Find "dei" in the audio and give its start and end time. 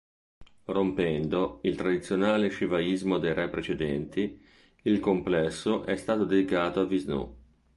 3.19-3.35